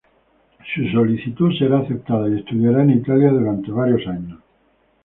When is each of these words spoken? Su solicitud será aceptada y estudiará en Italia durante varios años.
Su 0.73 0.87
solicitud 0.87 1.55
será 1.59 1.77
aceptada 1.81 2.27
y 2.27 2.39
estudiará 2.39 2.81
en 2.81 2.89
Italia 2.89 3.29
durante 3.29 3.69
varios 3.69 4.07
años. 4.07 4.39